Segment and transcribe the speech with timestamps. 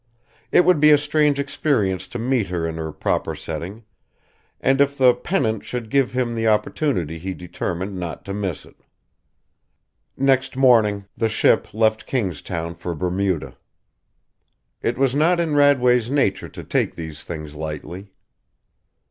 [0.51, 3.83] It would be a strange experience to meet her in her proper setting,
[4.59, 8.77] and if the Pennant should give him the opportunity he determined not to miss it.
[10.17, 13.55] Next morning the ship left Kingstown for Bermuda.
[14.81, 18.11] It was not in Radway's nature to take these things lightly.